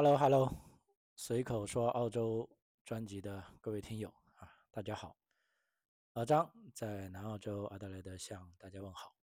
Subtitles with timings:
[0.00, 0.48] Hello，Hello，
[1.16, 2.48] 随口说澳洲
[2.84, 5.16] 专辑的各位听友啊，大家好，
[6.12, 9.16] 老张在南澳洲阿德莱德向大家问好。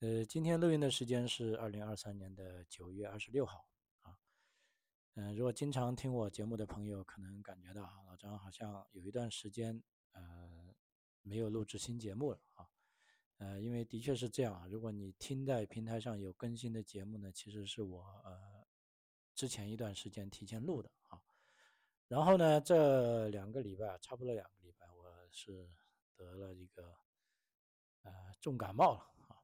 [0.00, 3.66] 呃，今天录音的时间是二零二三年的九月二十六号
[4.02, 4.18] 啊。
[5.14, 10.74] 嗯，如果经常听我节目的朋友，可能感觉到啊老张好像有一段时间呃
[11.22, 12.68] 没有录制新节目了啊。
[13.38, 14.66] 呃，因为的确是这样啊。
[14.66, 18.57] 如果你听在平台上有更新的节目呢，其实是我呃
[19.38, 21.22] 之前一段时间提前录的啊。
[22.08, 25.70] 然后呢，这两个礼拜，差不多两个礼拜，我是
[26.16, 26.92] 得了一个
[28.02, 28.98] 呃重感冒了
[29.28, 29.38] 啊。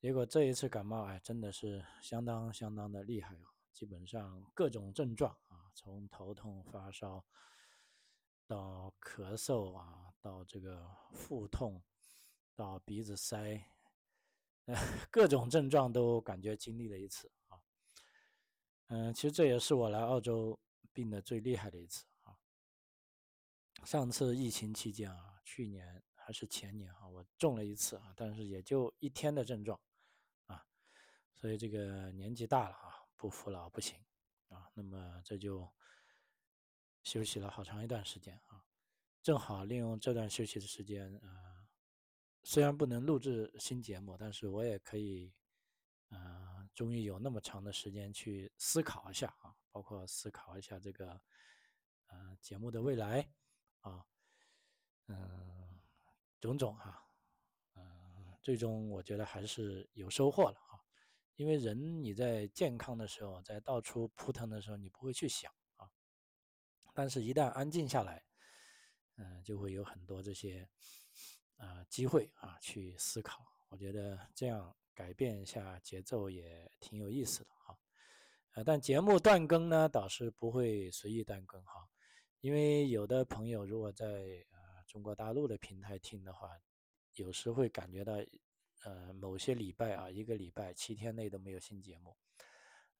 [0.00, 7.22] 结果这一次感冒哎，真的是相当相当的厉害啊，基本上各种症状啊，从头痛、发烧
[8.46, 11.82] 到咳嗽啊，到这个腹痛。
[12.56, 13.60] 到鼻子塞，
[15.10, 17.28] 各种症状都感觉经历了一次。
[18.88, 20.58] 嗯，其实这也是我来澳洲
[20.92, 22.36] 病的最厉害的一次啊。
[23.84, 29.80] 上次疫情期间啊，去年还是前年啊，我中了一次啊，但是也就一天的症状
[30.46, 30.64] 啊。
[31.32, 33.98] 所以这个年纪大了啊，不服老不行
[34.48, 34.70] 啊。
[34.74, 35.68] 那么这就
[37.02, 38.64] 休息了好长一段时间啊，
[39.22, 41.66] 正好利用这段休息的时间啊。
[42.46, 45.32] 虽然不能录制新节目，但是我也可以，
[46.10, 51.20] 嗯，终于有那么长的时间去思考一下啊，包括思考一下这个，
[52.06, 53.28] 呃，节目的未来
[53.80, 54.04] 啊，
[55.06, 55.80] 嗯，
[56.40, 57.06] 种种哈，
[57.74, 60.80] 嗯，最终我觉得还是有收获了啊，
[61.36, 65.88] 因为人你在健康的时候，在到处扑腾的时候，你不会去想啊，
[66.92, 68.24] 但是一旦安静下来，
[69.16, 70.68] 嗯，就会有很多这些。
[71.56, 77.78] 啊，机会啊，去思考，我觉得这样改变一下节奏也挺有意思的哈。
[78.52, 81.86] 呃，但节目断更呢，倒是不会随意断更哈，
[82.40, 86.50] 因为有的朋友如果在呃中国大陆的平台听的话，
[87.14, 88.14] 有时会感觉到
[88.84, 92.16] 呃某些礼拜啊，一个礼拜七天内都没有新节目。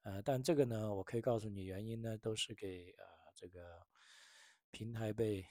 [0.03, 3.05] 呃，但这个呢，我可以告诉你原因呢，都是给呃
[3.35, 3.87] 这个
[4.71, 5.47] 平台被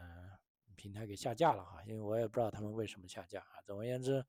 [0.00, 0.36] 嗯。
[0.78, 3.62] 平台给下架了哈，因为我也不知道他们为什么下架啊。
[3.64, 4.22] 总而言之，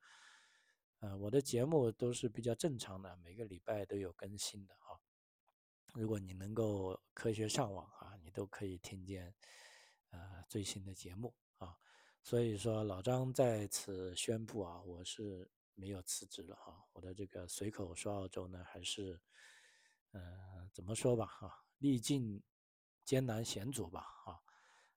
[1.00, 5.00] 呃，我的节目都是比较正常的，每个礼拜都有更新的哈。
[5.94, 9.34] 如果你能够科学上网啊，你都可以听见
[10.10, 11.78] 呃最新的节目啊。
[12.24, 16.84] 所以说，老张在此宣布啊，我是没有辞职了哈。
[16.94, 19.22] 我的这个随口说澳洲呢，还是
[20.12, 22.42] 呃怎么说吧哈，历尽
[23.06, 24.34] 艰难险阻吧啊。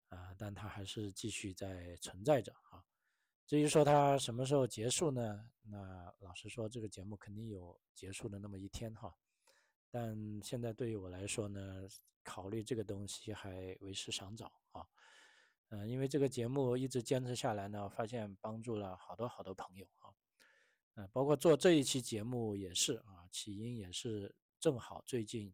[0.08, 2.82] 啊，但它还是继续在存在着啊。
[3.50, 5.50] 至于说它什么时候结束呢？
[5.62, 9.12] 那老实说，这个节目肯定有结束的那么一天哈。
[9.90, 11.60] 但现在对于我来说呢，
[12.22, 14.86] 考虑这个东西还为时尚早啊。
[15.70, 20.14] 嗯，因为这个节目一直坚持下来呢，发现帮助了好多好多朋友啊。
[20.94, 25.52] 嗯，包括做这一期节目也是啊，起因也是正好最近。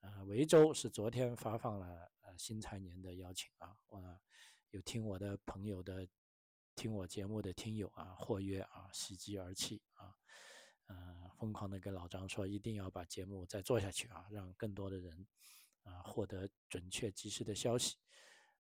[0.00, 1.86] 呃，维州是昨天发放了
[2.20, 4.20] 呃新财年的邀请啊，我
[4.72, 6.06] 有听我的朋友的，
[6.74, 10.14] 听我节目的听友啊，或约啊，喜极而泣啊，
[10.86, 15.26] 呃，疯狂的跟老张说一定要把节目再做下去啊，让更多的人
[15.82, 17.96] 啊获得准确及时的消息。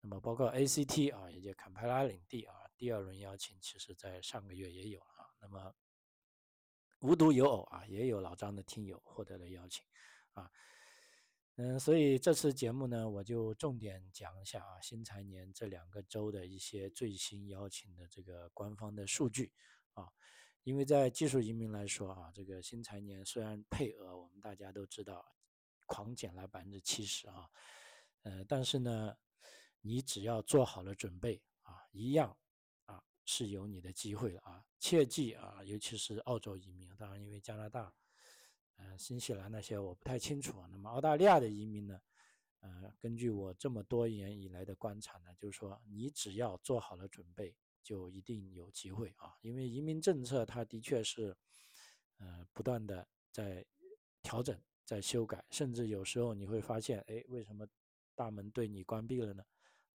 [0.02, 5.26] 那么包括 ACT 啊，也就坎培拉领地啊，第二轮邀请其实在上个月也有啊。
[5.40, 5.74] 那么
[7.00, 9.84] 无独有偶啊，也有老张的听友获得了邀请
[10.34, 10.52] 啊。
[11.58, 19.54] 嗯，所以这次节目呢，我就重点讲一下啊，新财年这两个州的一些最新邀请的这个官方的数据
[19.94, 20.12] 啊。
[20.64, 25.26] 因为在技术移民来说啊，这个新财年虽然配额我们大家都知道
[25.86, 27.50] 狂减了百分之七十啊，
[28.24, 29.16] 呃，但是呢，
[29.80, 32.36] 你只要做好了准备啊，一样
[32.84, 34.62] 啊是有你的机会的啊。
[34.78, 37.94] 切记啊，尤其是澳洲移民，当然因为加拿大。
[38.78, 40.64] 呃，新西兰那些我不太清楚。
[40.70, 42.00] 那么澳大利亚的移民呢？
[42.60, 49.36] 呃，根据我这么多年以来的观察呢，就是说你只要做好了准备，就一定有机会啊。
[49.42, 51.38] 因为移民政策它的确是，
[52.18, 53.64] 呃，不断的在
[54.24, 57.68] 调整、在修改，甚至有时候你会发现，哎，为什么
[58.16, 59.46] 大门对你关闭了呢？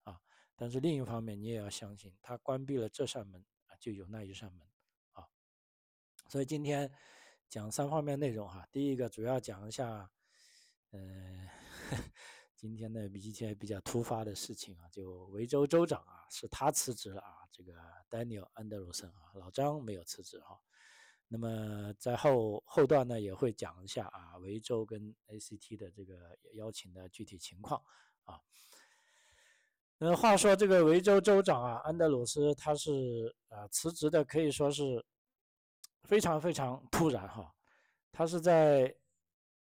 [0.03, 0.21] 啊，
[0.55, 4.65] 但是另一方面你也要相信，它关闭了这扇门啊，就有那一扇门
[5.11, 5.27] 啊。
[6.29, 6.91] 所以今天。
[7.51, 10.09] 讲三方面内容哈，第一个主要讲一下，
[10.91, 11.49] 嗯，
[12.55, 17.73] 今天的一些比较突发的事情啊，就维州州长啊，是他辞职了啊，这个
[18.09, 20.57] Daniel 安德鲁森啊，老张没有辞职哈。
[21.27, 26.15] 那么在后后段呢，也会讲一下啊，维州跟 ACT 的这个
[26.53, 27.83] 邀请的具体情况
[28.23, 28.39] 啊。
[29.97, 35.05] 那，话说这个维州州长啊，安德鲁斯他是啊辞职的，可以说是
[36.03, 37.53] 非常非常突然哈。
[38.11, 38.93] 他是在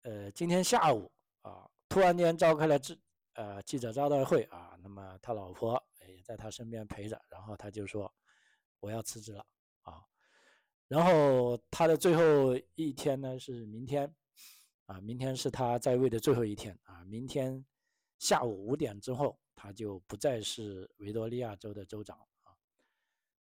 [0.03, 1.11] 呃今天下午
[1.43, 3.00] 啊，突然间召开了记
[3.35, 8.12] 呃记者招待会啊，那么他老婆也在他身边陪着，然后他就说
[8.81, 9.44] 我要辞职了
[9.83, 10.03] 啊。
[10.88, 14.15] 然后他的最后一天呢是明天
[14.87, 17.65] 啊，明天是他在位的最后一天啊，明天
[18.19, 19.38] 下午五点之后。
[19.59, 22.53] 他就不再是维多利亚州的州长啊。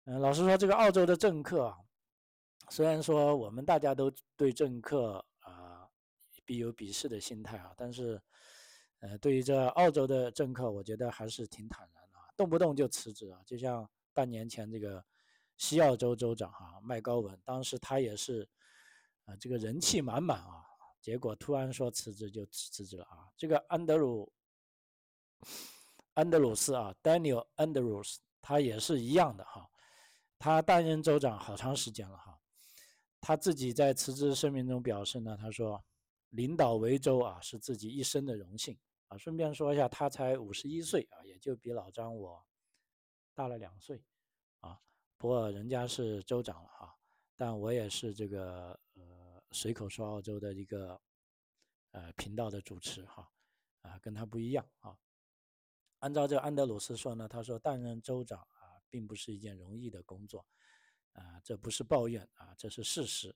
[0.05, 1.77] 嗯，老实说，这个澳洲的政客啊，
[2.71, 5.89] 虽然说我们大家都对政客啊，
[6.45, 8.21] 必有鄙视的心态啊，但是，
[9.01, 13.41] 呃，对于这澳洲的政客，我觉得还是挺坦然的啊，动不动就辞职啊。
[13.45, 15.05] 就像半年前这个
[15.57, 18.49] 西澳洲州长哈麦高文，当时他也是
[19.25, 20.65] 啊，这个人气满满啊，
[21.01, 23.29] 结果突然说辞职就辞职了啊。
[23.37, 24.33] 这个安德鲁。
[26.15, 29.71] 安德鲁斯啊，Daniel Andrews，他也是一样的哈，
[30.37, 32.38] 他担任州长好长时间了哈，
[33.21, 35.85] 他自己在辞职声明中表示呢，他说，
[36.31, 38.79] 领导维州啊是自己一生的荣幸
[39.09, 39.19] 啊。
[39.19, 42.45] 顺便说一下，他才五十一岁啊，也就比老张我
[43.35, 44.05] 大了两岁
[44.61, 44.81] 啊。
[45.17, 46.97] 不过人家是州长了哈，
[47.37, 51.01] 但我也是这个呃随口说澳洲的一个
[51.91, 53.29] 呃频道的主持哈，
[53.83, 54.97] 啊跟他不一样啊。
[55.99, 60.47] 按照这个安德鲁斯说呢，他说担任州长啊，并不是一件容易的工作，
[61.19, 63.35] 啊，这不是抱怨啊，这是事实，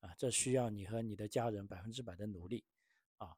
[0.00, 2.64] 啊，这需要你和你的家人百分之百的努力，
[3.16, 3.34] 啊，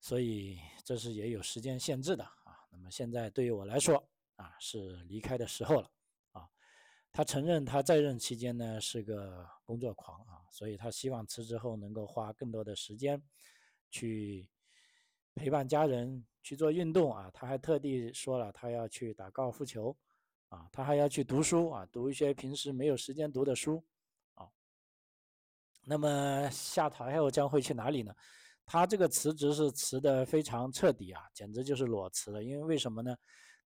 [0.00, 2.58] 所以这是也有时间限制的啊。
[2.70, 4.06] 那么现在对于我来说
[4.36, 5.90] 啊，是离开的时候了，
[6.32, 6.48] 啊，
[7.10, 13.22] 他承认他在任期间呢是个工作狂啊，所以他希望辞职后能够花更多的时间
[13.90, 14.48] 去
[15.34, 16.26] 陪伴家人。
[16.42, 19.94] 去做运动啊，他还特地说了，他要去打高尔夫球，
[20.50, 23.82] 啊，他还要去读书啊，读一些平时没有时间读的书，
[24.34, 24.46] 啊。
[25.82, 28.14] 那么下台后将会去哪里呢？
[28.64, 32.44] 他这个辞职是辞的非常彻底啊，简直就是裸辞了。
[32.44, 33.16] 因为为什么呢？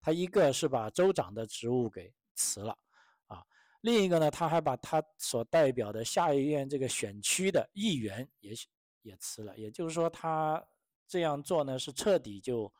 [0.00, 2.78] 他一个是把州长的职务给辞了，
[3.26, 3.44] 啊，
[3.81, 8.54] 另一个呢，他还把他所代表的下议院这个选区的议员也
[9.02, 10.64] 也辞了，也就是说他。
[11.06, 12.72] 这样做呢，是彻底就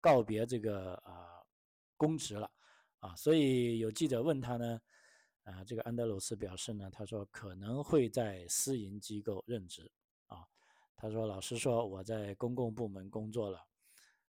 [0.00, 1.42] 告别这个啊
[1.96, 2.48] 公职了
[3.02, 4.80] 啊，所以有记者问他呢，
[5.42, 9.90] 啊，这个安德鲁斯表示呢，他说可能会在私营机构任职
[10.28, 10.46] 啊，
[10.94, 13.60] 他说老实说，我在公共部门工作了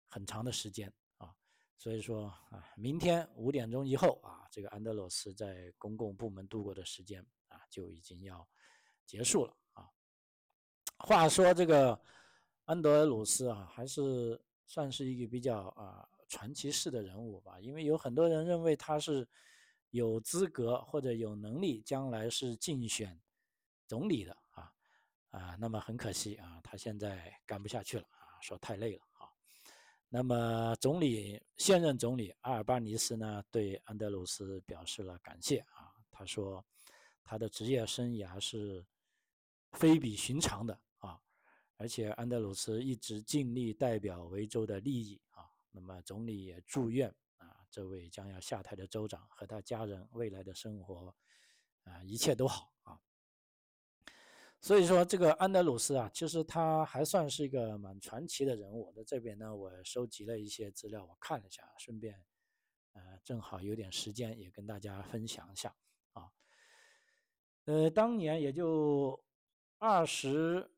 [0.07, 1.35] 很长的时间啊，
[1.77, 8.47] 所以说啊，明天五点钟以后啊，这个安德鲁斯在公共部门度过的时间啊就已经要
[9.05, 9.89] 结束了啊。
[10.97, 12.01] 话说这个。
[12.65, 19.27] 安德鲁斯啊，还是算是一个比较啊传奇式的人物吧，因为有很多人认为他是
[19.89, 23.19] 有资格或者有能力将来是竞选
[23.85, 24.71] 总理的啊
[25.31, 29.27] 啊，那么很可惜啊，他现在干不下去了啊，说太累了啊。
[30.07, 36.63] 那么总理现任总理阿尔巴尼斯呢，对安德鲁斯表示了感谢啊，他说
[37.25, 38.85] 他的职业生涯是
[39.73, 41.19] 非比寻常的啊。
[41.75, 45.19] 而且安德鲁斯一直尽力代表维州的利益，
[45.71, 51.15] 那么总理也祝愿啊这位将要下台的州长和他家人未来的生活
[51.83, 52.99] 啊一切都好啊。
[54.59, 58.91] 所以说这个安德鲁斯啊，其实他还算是一个蛮传奇的人物。
[58.93, 62.23] 在这边呢，我收集了一些资料，我看了一下，顺便
[62.93, 65.75] 呃正好有点时间也跟大家分享一下
[66.13, 66.29] 啊。
[67.65, 69.23] 呃，当年也就
[69.77, 70.69] 二十。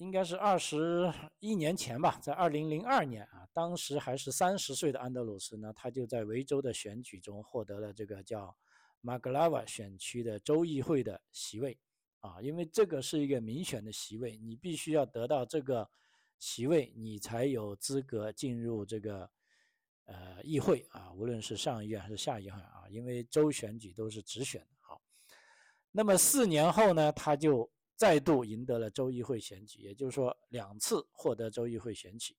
[0.00, 8.56] 应该是二十一年前吧，在二零零二年啊，当时还是三十岁的安德鲁斯呢，他就在维州的选举中获得了这个叫
[9.02, 11.78] 马格拉瓦选区的州议会的席位
[12.20, 15.86] 啊，因为这个是一个民选的席位，你必须要得到这个
[16.38, 19.30] 席位，你才有资格进入这个
[20.06, 24.68] 呃议会啊，无论是上议院还是下议院啊，因为州选举都是直选的。
[24.80, 24.98] 好，
[25.92, 27.70] 那么四年后呢，他就。
[28.00, 32.34] 再度赢得了州议会选举，也就是说两次获得州议会选举。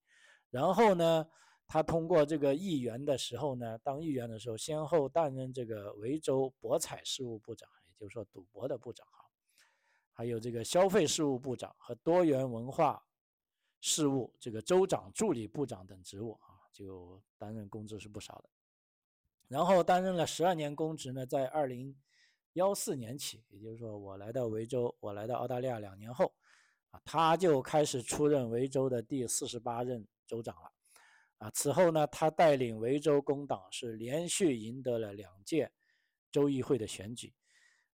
[0.50, 1.24] 然后呢，
[1.68, 9.30] 他通过这个议员的时候呢，当议员的时候，先后担任这个维州博彩事务部长，也就是说赌博的部长哈，
[10.12, 13.06] 还有这个消费事务部长和多元文化
[13.82, 18.50] 事务这个州长助理部长等职务啊，就担任公职是不少的。
[19.48, 21.96] 然后担任了十二年公职呢，在二零
[22.54, 26.34] 幺四年起，也就是说我来到维州，我来到澳大利亚两年后，
[26.90, 30.72] 啊，他就开始出任维州的第四十八任州长了。
[31.38, 35.72] 啊，此后呢，他带领维州工党是连续赢得了两届
[36.32, 37.34] 州议会的选举，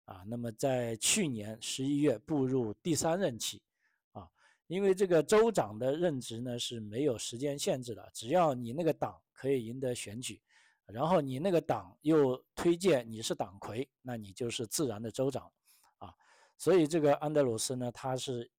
[0.04, 3.62] 啊，那么在去年十一月步入第三任期，
[4.10, 4.28] 啊，
[4.66, 10.42] 因为这个州长的任职呢是没有时间限制的，只要你那个党可以赢得选举，
[10.86, 15.50] 然后你那个党又推荐你是党魁，那你就是自然的州长，
[15.98, 16.14] 啊，
[16.56, 18.50] 所以这个安德鲁斯呢，他是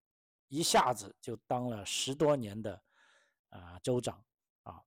[0.47, 2.81] 一下子就当了十多年的
[3.49, 4.15] 啊州长。
[4.63, 4.81] 啊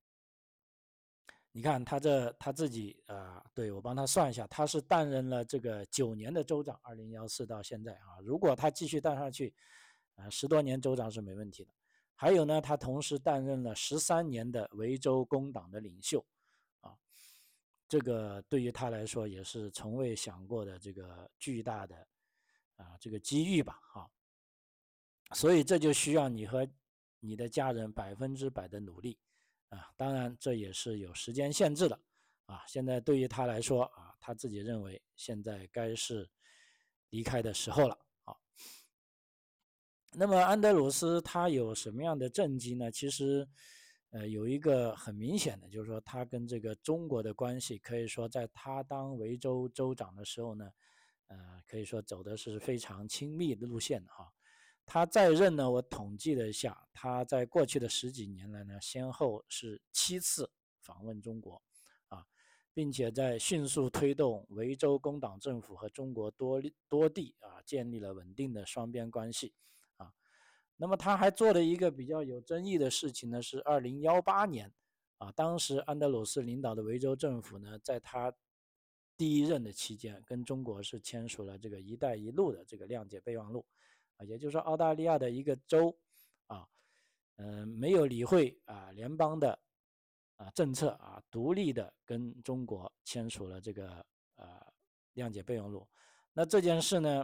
[1.53, 9.53] 你看他这他自己啊，对我帮他算一下，他是担任了这个九年的州长，二零幺四到现在啊，如果他继续当上去，
[10.15, 11.73] 啊，十多年州长是没问题的。
[12.15, 16.25] 还有呢，他同时担任了十三年的维州工党的领袖，
[17.91, 22.07] 这个对于他来说也是从未想过的这个巨大的
[22.77, 24.09] 啊这个机遇吧，哈。
[25.33, 26.65] 所以这就需要你和
[27.19, 29.19] 你的家人百分之百的努力。
[29.67, 31.99] 啊，当然这也是有时间限制的，
[32.45, 36.29] 啊，现在对于他来说啊，他自己认为现在该是
[37.09, 38.33] 离开的时候了，啊。
[40.13, 42.89] 那么安德鲁斯他有什么样的政绩呢？
[42.89, 43.45] 其实，
[44.11, 50.69] 呃，有一个很明显的，就是说他跟这个中国的关系，可以说在他当维州州长的时候呢，
[51.27, 54.31] 呃，可以说走的是非常亲密的路线，哈。
[54.85, 60.51] 他在任呢，我统计了一下，他在过去的十几年来呢，先后是七次
[60.81, 61.61] 访问中国，
[62.09, 62.25] 啊，
[62.73, 69.53] 并且在迅速推动维州工党政府和中国多多地啊建立了稳定的双边关系，
[70.81, 74.73] 那么他还做了一个比较有争议的事情呢，是二零幺八年，
[75.19, 78.33] 啊，当时安德鲁斯领导的维州政府呢，在他
[79.15, 83.63] 第一任的期间，跟中国是签署了这个“一带一路”的这个谅解备忘录。
[84.17, 85.95] 啊也就是说，澳大利亚的一个州，
[86.47, 86.67] 啊，
[87.35, 89.59] 嗯，没有理会啊联邦的
[90.37, 94.03] 啊政策啊，独立的跟中国签署了这个
[94.35, 94.47] 呃
[95.13, 95.87] 谅解备忘录。
[96.33, 97.23] 那这件事呢，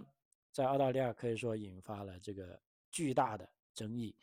[0.51, 2.61] 在澳大利亚可以说引发了这个
[2.97, 4.15] 巨大的争议，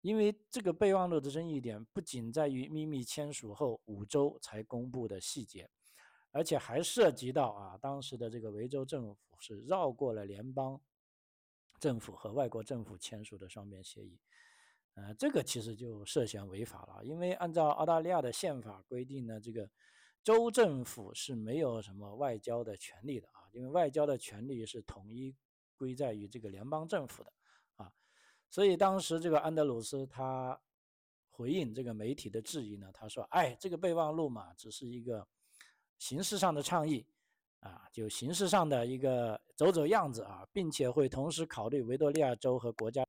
[0.00, 5.70] 因为这个备忘录的争议点不仅在于秘密签署后五周才公布的细节，
[6.32, 10.80] 而且还涉及到啊当时的这个维州政府是绕过了联邦。
[11.78, 14.18] 政府和外国政府签署的双边协议，
[14.94, 19.70] 呃，这个其实就涉嫌违法了，因为按照澳大利亚的宪法规定呢，这个
[20.24, 25.36] 州政府是没有什么外交的权利的啊，因为外交的权利是统一
[25.76, 27.30] 归在于这个联邦政府的，
[28.50, 30.58] 所以当时这个安德鲁斯他
[31.30, 35.26] 回应这个媒体的质疑呢，他说：“哎，这个备忘录嘛，只是一个
[35.98, 37.06] 形式上的倡议。”
[37.60, 43.05] 啊，就形式上的一个走走样子啊，并且会同时考虑维多利亚州和国家。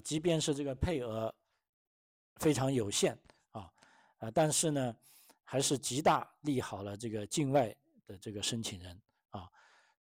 [0.00, 1.34] 即便是这个配额
[2.36, 3.18] 非常有限
[3.50, 3.70] 啊，
[4.18, 4.96] 啊，但是呢，
[5.44, 7.74] 还是极大利好了这个境外
[8.06, 9.48] 的这个申请人啊，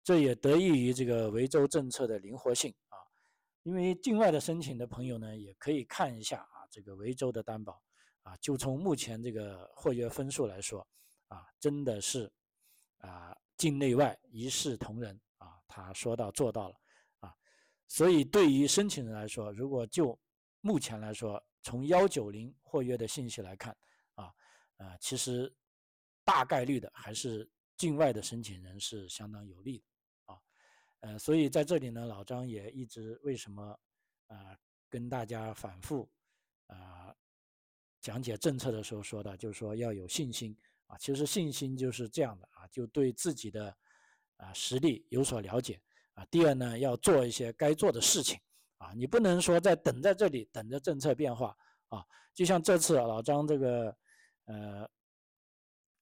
[0.04, 2.98] 这也得益于这个维州政策的灵活性啊，
[3.64, 7.82] 因为境外的申请的朋友呢，也可以看一下啊，这个维州的担保
[8.24, 10.86] 啊，就从目前这个获约分数来说
[11.28, 12.32] 啊，真的是
[12.98, 16.76] 啊，境内外一视同仁啊，他说到做到了。
[17.88, 20.20] 所以，对于申请人来说，如果就
[20.62, 23.78] 目前来说，从幺九零获约的信息来看，
[24.16, 24.34] 啊，
[24.78, 25.54] 呃，其实
[26.24, 30.42] 大概率的还是境外的申请人是相当有利的，啊，
[31.02, 33.80] 呃，所以在这里呢，老张也一直为什么
[34.28, 34.58] 啊
[34.90, 36.10] 跟大家反复
[36.68, 37.16] 啊
[38.02, 43.78] 讲解政策的时候说的，就是说要有信心啊，其实信心就是这样的啊，就对自己的
[44.38, 45.80] 啊实力有所了解。
[46.16, 48.40] 啊，第二呢，要做一些该做的事情，
[48.78, 51.56] 啊，你不能说在等在这里等着政策变化，
[51.90, 53.98] 啊，就像这次老张这个，
[54.46, 54.90] 呃，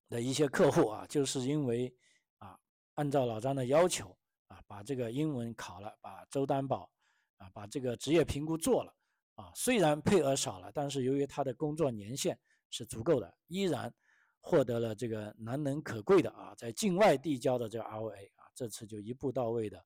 [0.08, 1.92] 的一些客户啊，就是因为
[2.38, 2.56] 啊，
[2.94, 6.88] 按照老张的要求啊，把这个英文考了，把州担保
[7.38, 8.94] 啊，把这个职业评估做了，
[9.34, 12.38] 啊，虽然配额少了，但是由于他的工作年限
[12.70, 13.92] 是足够的，依然
[14.40, 19.84] 获得了这个难能可贵的啊，在境外递交的这个 ROA 啊，这次就一步到位的。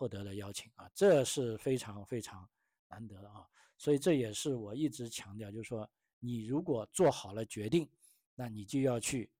[0.00, 2.48] 获得了邀请啊，这是非常非常
[2.88, 5.86] 难得的啊，所以这也是我一直强调，就是说
[6.18, 7.86] 你如果做好了决定，
[8.34, 9.30] 那你就要去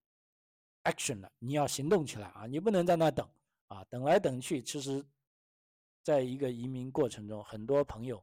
[0.85, 3.27] action 了，你要行动起来啊，你不能在那等
[3.69, 5.03] 啊，等来等去，其实
[6.03, 8.23] 在一个移民过程中，很多朋友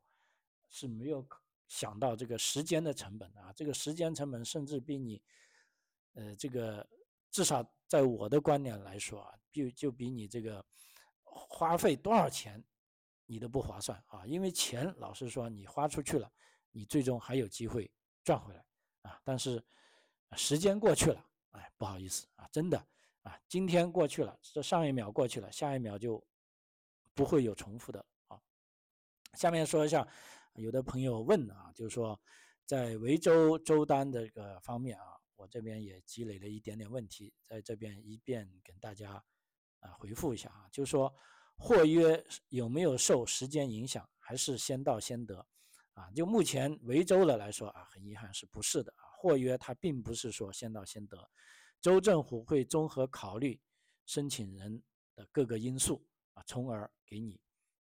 [0.70, 1.28] 是没有
[1.68, 5.20] 想到这个时间的成本啊，这个时间成本甚至比你，
[6.14, 6.88] 呃，这个
[7.32, 10.64] 至少在我的观点来说啊，就就比你这个。
[11.38, 12.64] 花费多少钱，
[13.26, 14.26] 你都不划算啊！
[14.26, 16.32] 因为钱，老实说，你花出去了，
[16.72, 17.90] 你最终还有机会
[18.24, 18.66] 赚回来
[19.04, 19.22] 啊。
[19.24, 19.64] 但是
[20.36, 22.78] 时间过去了，哎，不好意思啊，真的
[23.22, 26.26] 啊，今天过去了，这上一秒过去了，下一秒就
[27.14, 28.42] 不会有重复的啊。
[29.34, 30.08] 下面说一下，
[30.54, 32.20] 有的朋友问啊，就是说
[32.66, 39.24] 在维州州单的这个方面啊，我这边也积累了一点点问题，在这边一遍跟大家。
[39.80, 41.14] 啊，回复一下啊，就是说，
[41.56, 45.46] 获约有没有受时间影响，还是先到先得？
[45.94, 49.10] 啊，就目前维州的来说啊，很遗憾是不是的啊？
[49.18, 51.18] 获约它并不是说先到先得，
[51.82, 53.60] 州政府会综合考虑
[54.06, 54.84] 申请人
[55.16, 57.42] 的各个因素啊，从而给你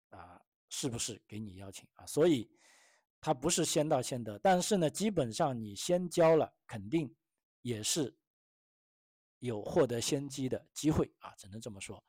[0.10, 2.06] 啊，是不是给你邀请啊？
[2.06, 2.48] 所以
[3.20, 7.12] 它不是先到先得，但是呢，基本上你先交了，肯定
[7.64, 8.16] 也是。
[9.46, 12.04] 有获得先机的机会啊，只能这么说。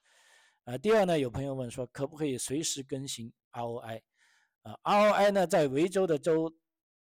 [0.64, 4.03] 呃，第二呢，有朋友问说，可不可以随时更新 ROI？
[4.62, 6.53] 啊，ROI 呢，在维州的州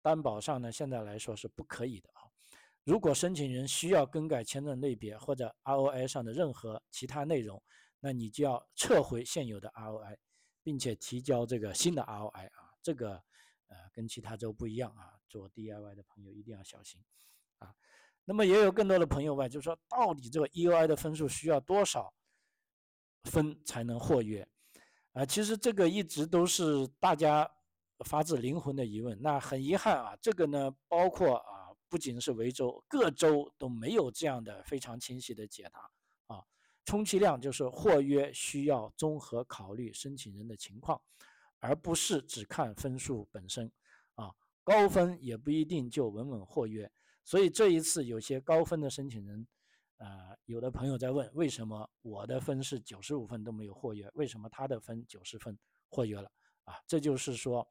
[0.03, 2.29] 担保上呢，现在来说是不可以的啊。
[2.85, 7.63] 如果申请人需要更改签证类别或者 ROI 上的任何其他内容，
[8.01, 10.17] 那你就要撤回现有的 ROI，
[10.63, 12.75] 并且提交这个新的 ROI 啊。
[12.83, 13.23] 这个
[13.67, 17.03] 呃，跟其他州不一样啊，做 DIY 的朋友一定要小心
[17.59, 17.75] 啊。
[18.29, 22.13] 那么也有更多的朋友问，就是说，到底这个 EUI 的分数需要多少
[23.25, 24.47] 分才能获约？
[25.15, 27.51] 啊，其实这个一直都是大家
[28.05, 29.19] 发自灵魂的疑问。
[29.23, 35.91] 那很遗憾啊，这个呢，包括啊，不仅是维州，各州都没有这样的非常清晰的解答
[36.27, 36.45] 啊。
[36.85, 41.01] 充其量就是获约需要综合考虑申请人的情况，
[41.61, 43.73] 而不是只看分数本身
[44.17, 44.31] 啊。
[44.63, 46.93] 高分也不一定就稳稳获约。
[47.29, 49.47] 所以这一次有些高分的申请人，
[49.99, 55.59] 啊，有的朋友在问，为什么我的分是九十五分都没有获约，为什么他的分九十分
[55.91, 56.33] 获约了？
[56.65, 57.69] 啊，这就是说，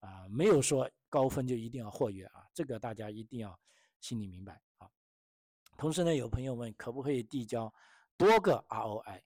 [0.00, 3.56] 啊，没有说高分就一定要获约啊，这个大家一定要
[4.00, 4.90] 心里明白啊。
[5.78, 7.72] 同时呢，有朋友问，可不可以递交
[8.16, 9.22] 多个 ROI？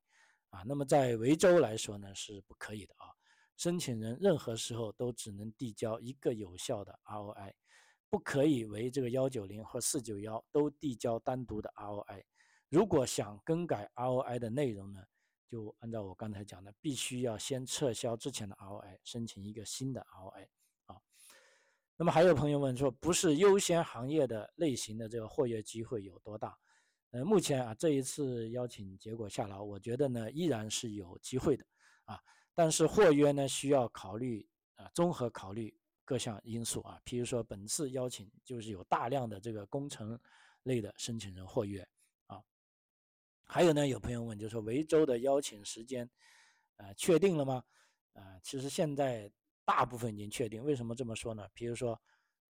[0.50, 3.08] 啊，那么在维州来说呢，是不可以的啊，
[3.56, 7.54] 申请人任何时候都只能递交一个有效的 ROI。
[8.10, 12.24] 不可以为这个幺九零和四九幺都递交单独的 ROI。
[12.68, 15.00] 如果想更改 ROI 的内容呢，
[15.48, 20.48] 就按照我刚才讲的，必须要先撤销之前的 ROI，申请一个新的 ROI
[20.86, 21.00] 啊。
[21.96, 26.58] 那么还有朋友问说，不是优先行业的类型的这个获约机会有多大？
[27.12, 31.64] 呃，目前啊这一次邀请结果下来，我觉得呢依然是有机会的
[32.04, 32.20] 啊。
[32.54, 35.79] 但是获约呢需要考虑啊，综合考虑。
[36.10, 40.18] 各项因素啊，譬如说本次邀请就是有大量的这个工程
[40.64, 41.88] 类的申请人获约
[42.26, 42.42] 啊，
[43.44, 46.10] 还有呢，有朋友问，就是说维州的邀请时间，
[46.78, 47.62] 呃，确定了吗？
[48.14, 49.30] 呃，其实现在
[49.64, 50.64] 大部分已经确定。
[50.64, 51.48] 为什么这么说呢？
[51.54, 51.96] 比如说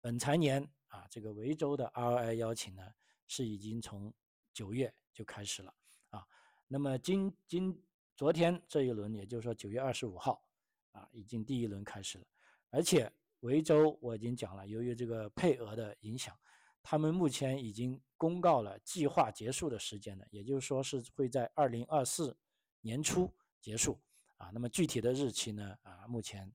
[0.02, 2.84] 本财年啊，这个维州的 ROI 邀请呢
[3.26, 4.14] 是已经从
[4.54, 5.74] 九月就开始了
[6.12, 6.24] 啊。
[6.68, 7.84] 那么今今
[8.16, 10.48] 昨天这一轮，也就是说九月二十五号
[10.92, 12.28] 啊，已经第一轮开始了。
[12.70, 13.12] 而且
[13.42, 16.36] 维州我已经讲了，由于这个配额的影响，
[16.82, 22.36] 他们目前已经公告了计划结束的时间了，也就是说是会在二零二四
[22.82, 24.00] 年初结束。
[24.38, 25.76] 啊，那么具体的日期呢？
[25.82, 26.52] 啊，目前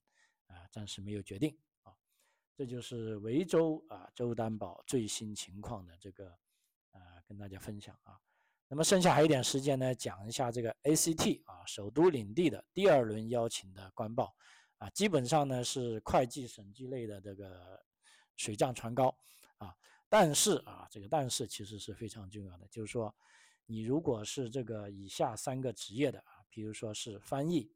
[0.47, 1.92] 啊暂时没有决定啊。
[2.55, 6.29] 这就是维州啊州担保最新情况的这个
[6.92, 8.21] 啊跟大家分享啊。
[8.68, 14.33] 那么剩下还有一点时间呢，讲一下这个 ACT 啊首都领地的第二轮邀请的官报
[14.83, 17.81] 啊，基本上呢是会计审计类的这个
[18.35, 19.16] 水涨船高
[19.59, 19.73] 啊。
[20.09, 23.14] 但是啊，这个但是其实是非常重要的，就是说
[23.64, 26.42] 你如果是这个以下三个职业的啊。
[26.51, 27.73] 比如说是翻译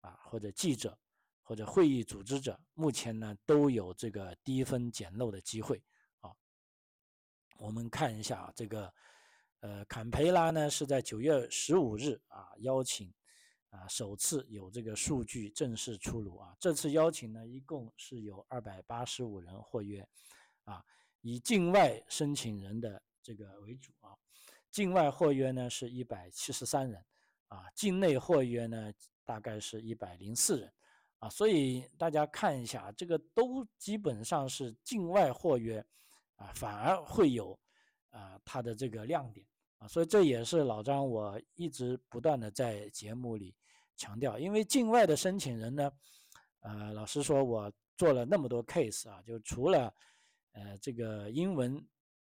[0.00, 0.98] 啊，或者记者，
[1.40, 5.80] 或者会议组织者，目前呢都有这个低分捡漏的机会
[6.18, 6.32] 啊。
[7.58, 8.92] 我们看一下啊这个，
[9.60, 13.14] 呃，坎培拉呢是在九月十五日啊邀请
[13.70, 16.56] 啊首次有这个数据正式出炉啊。
[16.60, 20.06] 这次邀请呢一共是有二百八十五人获约
[20.64, 20.84] 啊，
[21.20, 24.16] 以境外申请人的这个为主啊，
[24.70, 27.04] 境外获约呢是一百七十三人。
[27.48, 28.92] 啊，境内货约呢
[29.24, 30.70] 大概是一百零四人，
[31.18, 35.82] 啊，所以大家看一下，这个都基本上是境外货约，
[36.36, 37.58] 啊，反而会有
[38.10, 39.46] 啊它的这个亮点，
[39.78, 43.54] 啊，所以这也是老张我一直不断的在节目里
[43.96, 45.90] 强调，因为境外的申请人呢，
[46.60, 49.92] 呃，老实说，我做了那么多 case 啊，就除了
[50.52, 51.84] 呃这个英文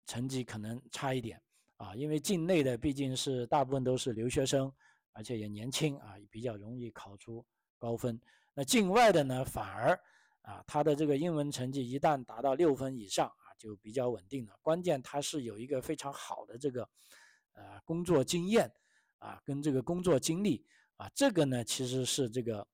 [0.05, 1.41] 成绩可能差一点，
[1.77, 4.71] 啊，因为境内的毕竟是大部分都是留学生。
[5.15, 7.45] 而且也年轻啊，比较容易考出
[7.77, 8.19] 高分。
[8.55, 9.91] 那境外的呢，反而
[10.41, 14.57] 啊，他的这个英文成绩一旦达到六分以上啊，就比较稳定了。
[14.63, 16.89] 关键他是有一个非常好的这个
[17.53, 18.71] 啊工作经验
[19.19, 20.65] 啊，跟这个工作经历
[20.97, 22.67] 啊，这个呢其实是这个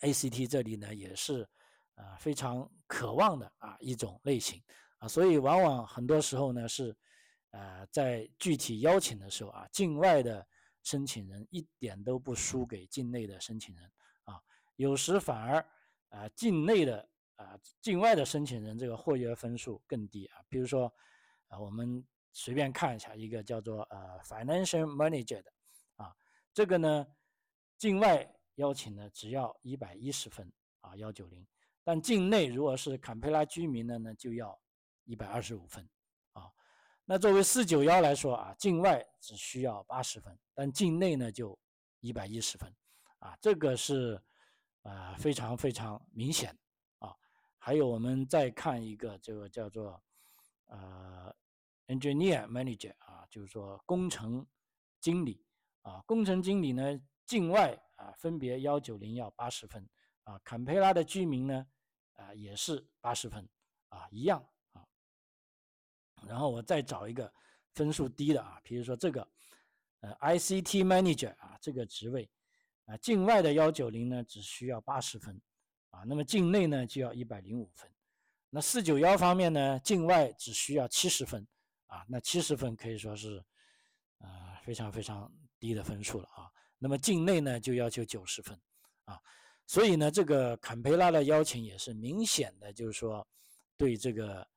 [0.00, 1.48] ACT 这里呢也是
[1.94, 4.62] 啊非常渴望的啊一种类型
[4.98, 6.96] 啊，所以往往很多时候呢是
[7.50, 10.46] 呃在具体邀请的时候啊，境外的。
[10.84, 13.84] 申请人一点都不输给境内的申请人
[14.24, 14.40] 啊，
[14.76, 15.62] 有时反而
[16.08, 17.06] 啊，境内的
[17.36, 20.40] 啊，境外的申请人这个获约分数更低啊。
[20.48, 20.90] 比如说
[21.48, 25.52] 啊，我们随便看一下一个叫做呃 financial manager 的
[25.96, 26.14] 啊，
[26.52, 27.06] 这个呢，
[27.76, 31.46] 境外邀请呢只要一百一十分啊，幺九零，
[31.82, 34.58] 但境内如果是坎培拉居民的呢，就要
[35.04, 35.88] 一百二十五分。
[36.32, 36.50] 啊
[37.10, 41.58] 那作为四九幺来说啊，境外只需要八十分，但境内呢就
[42.00, 42.70] 一百一十分，
[43.18, 44.22] 啊，这个是
[44.82, 46.54] 啊非常非常明显
[46.98, 47.14] 啊。
[47.56, 49.98] 还有我们再看一个这个叫做
[50.66, 51.34] 呃
[51.88, 54.46] engineer manager 啊，就是说工程
[55.00, 55.44] 经理。
[55.82, 59.88] 啊，工程经理呢境外啊分别幺九零要八十分。
[60.24, 61.66] 啊，坎培拉的居民呢
[62.14, 63.48] 啊也是八十分。
[63.88, 64.40] 啊一样。
[64.72, 64.86] 啊。
[66.26, 67.32] 然后我再找一个
[67.74, 69.26] 分数低的啊，比如说这个，
[70.00, 72.28] 呃，ICT Manager 啊，这个职位，
[72.86, 75.40] 啊，境外的幺九零呢只需要八十分，
[75.90, 77.90] 啊，那么境内呢就要一百零五分。
[78.50, 81.46] 那四九幺方面呢，境外只需要七十分，
[81.88, 83.44] 啊，那七十分可以说是，
[84.18, 84.28] 呃，
[84.62, 86.48] 非常非常低的分数了啊。
[86.78, 88.58] 那么境内呢就要求九十分，
[89.04, 89.20] 啊，
[89.66, 93.26] 所以呢这个坎培拉的邀请也是明显的，就是说
[93.76, 94.48] 对这个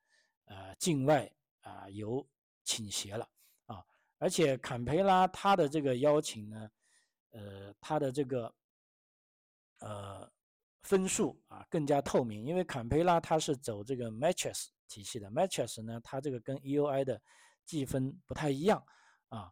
[0.46, 1.30] 呃境外。
[1.64, 2.28] 啊，有
[2.64, 3.30] 倾斜了
[3.68, 3.86] 啊，
[4.18, 6.72] 而且坎培拉他的这个邀请呢，
[7.30, 8.52] 呃，他的这个
[9.78, 10.28] 呃
[10.82, 17.22] 分数啊更加透明，因为坎培拉他是走这个 matches 体系的，Matrix 呢，它这个跟 EUI 的
[17.64, 18.84] 计分不太一样
[19.30, 19.50] 啊，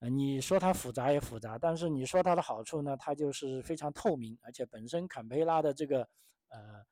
[0.00, 6.06] 呃，你说它复杂也复杂，但是你说它的好处呢，它就是非常透明，而且本身坎培拉的这个
[6.48, 6.84] 呃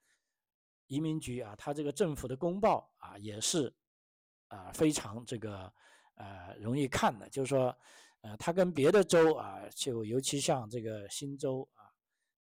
[0.87, 3.73] 移民局啊，它这个政府的公报啊也是。
[4.53, 5.73] 啊，非常这个
[6.17, 7.73] 呃容易看的，就是说，
[8.23, 11.87] 呃，它跟别的州啊，就尤其像这个新州啊，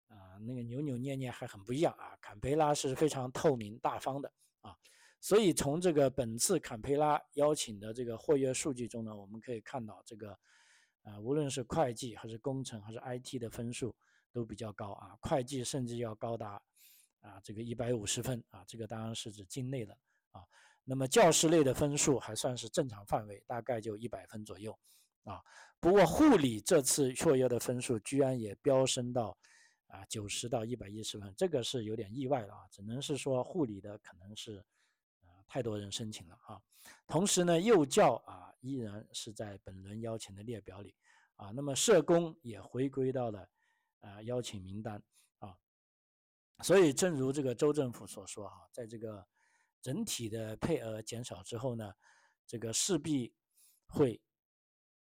[0.09, 2.17] 啊那个扭扭捏捏还很不一样啊。
[2.19, 4.33] 坎培拉是非常透明大方的
[4.63, 4.75] 啊，
[5.21, 10.39] 所以从这个本次坎培拉邀请的这个活跃数据中呢，我们可以看到这个，
[11.03, 13.95] 呃，无论是会计还是工程还是 IT 的分数
[14.33, 16.61] 都比较高啊，会计甚至要高达
[17.21, 19.93] 啊这个一百五十分啊，这个当然是指境内的
[20.31, 20.43] 啊。
[20.85, 24.77] 那么教师类的分数还算是正常范围，大概就一百分左右，
[25.25, 25.43] 啊，
[25.79, 29.37] 不过护理这次获约的分数居然也飙升到
[29.89, 34.65] 啊九十到一百一十分，这个是有点意外了啊，只能是说护理的可能是
[35.51, 36.63] 太多人申请了啊。
[37.09, 40.95] 同时呢，幼教啊依然是在本轮邀请的列表里
[41.35, 43.49] 啊，那么社工也回归到了
[43.99, 45.03] 啊邀请名单
[45.41, 45.59] 啊。
[46.63, 49.27] 所以，正如这个州政府所说哈，在这个
[49.83, 51.93] 整体的配额减少之后呢，
[52.47, 53.35] 这个势必
[53.89, 54.23] 会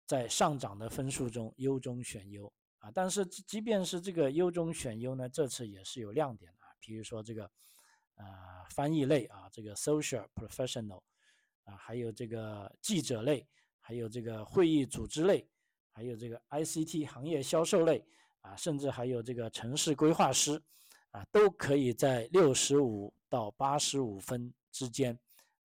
[0.04, 2.90] 在上涨的分数中优中选优啊。
[2.90, 7.48] 但是，即便是这个优中选优呢，这次也是有亮点的啊，比如说这个
[8.16, 11.02] 啊翻译类啊，这个 social professional
[11.64, 13.46] 啊，还有这个记者类，
[13.80, 15.48] 还有这个会议组织类，
[15.90, 18.04] 还有这个 ICT 行业销售类
[18.40, 20.62] 啊，甚至还有这个城市规划师。
[21.12, 25.12] 啊，都可以在六十五到八十五分之间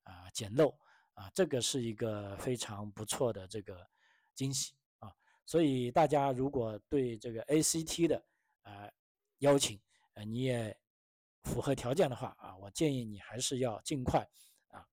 [0.02, 0.78] 啊捡漏
[1.14, 3.88] 啊，这个是一个非常不错的这个
[4.34, 5.10] 惊喜啊。
[5.46, 8.22] 所以大家如果对这个 ACT 的
[8.64, 8.92] 呃
[9.38, 9.80] 邀请
[10.12, 10.78] 呃你也
[11.44, 14.20] 符合条件的话啊，我建议你还是要尽快
[14.68, 14.86] 啊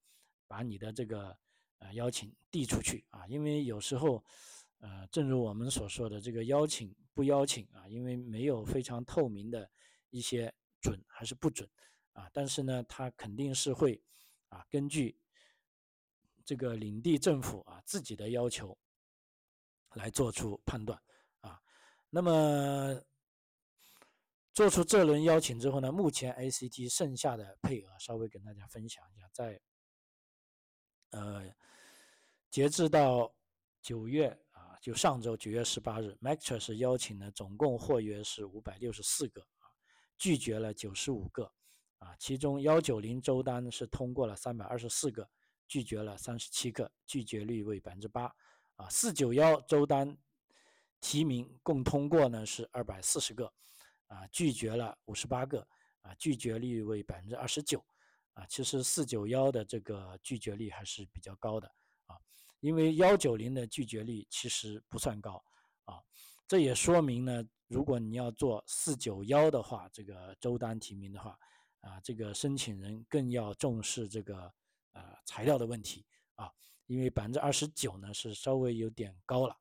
[0.48, 1.38] 把你的这个
[1.80, 4.24] 呃邀请递出去啊，因为有时候
[4.80, 9.70] 呃正如我们所说的这个邀请不邀请啊，因为没有非常透明的。
[10.12, 11.70] 一些准还是不准
[12.14, 12.30] 啊？
[12.32, 14.02] 但是呢，他肯定是会
[14.48, 15.20] 啊，根据
[16.46, 18.78] 这个领地政府啊自己的要求
[19.96, 20.98] 来做出判断
[21.42, 21.62] 啊。
[22.10, 22.98] 那么
[24.56, 29.60] 做出这轮邀请之后呢，目前 ACT 剩下的配额稍微跟大家分享一下，在
[31.10, 31.54] 呃
[32.50, 33.36] 截至到
[33.82, 39.68] 九月啊，就上周九月十八日 m a c t r 是邀请的总共获约是五百六十四个啊。
[40.18, 41.52] 拒绝了九十五个，
[41.98, 45.30] 啊，其中幺九零周单是通过了三百二十四个，
[45.68, 48.34] 拒绝了三十七个，拒绝率为百分之八，
[48.78, 50.18] 啊，四九幺周单
[51.02, 53.52] 提名共通过呢是二百四十个，
[54.08, 55.68] 啊，拒绝了五十八个，
[56.02, 57.84] 啊，拒绝率为百分之二十九，
[58.34, 61.68] 啊，其实四九幺的这个拒绝率还是比较高的，
[62.06, 62.16] 啊，
[62.60, 65.44] 因为幺九零的拒绝率其实不算高，
[65.86, 66.02] 啊，
[66.48, 67.44] 这也说明呢。
[67.68, 71.36] 如果你要做四九幺的话，这个周单提名的话，
[71.82, 74.54] 啊，这个申请人更要重视这个
[74.94, 76.52] 呃材料的问题啊，
[76.86, 79.58] 因为百分之二十九呢是稍微有点高了。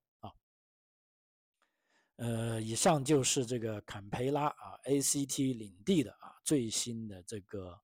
[2.17, 7.79] 呃，以上就是这个坎培拉啊 ACT 领地的啊最新的这个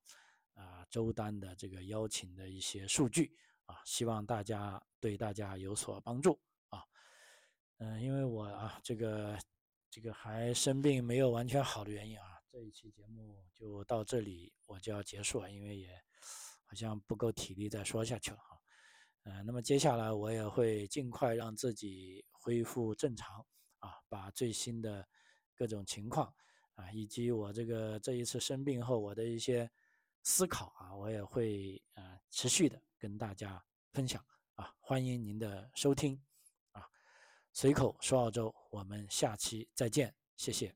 [0.55, 6.39] 啊周单的这个邀请的一些数据啊，希望大家对大家有所帮助
[6.69, 6.83] 啊。
[7.79, 9.39] 嗯，因为我啊这个。
[9.93, 15.89] 这个还生病没有完全好的原因啊，这一期节目就到这里，我就要结束了，因为也
[16.65, 18.57] 好像不够体力再说下去了哈。
[19.25, 23.45] 呃，那么接下来我也会尽快让自己恢复正常
[23.81, 25.07] 啊，把最新的
[25.55, 26.33] 各种情况
[26.75, 29.71] 啊，以及我这个这一次生病后我的一些
[30.23, 36.21] 思考啊，我也会啊持续的跟大家分享啊，欢迎您的收听
[36.73, 36.89] 啊。
[37.53, 40.75] 随口说澳洲，我们下期再见，谢谢。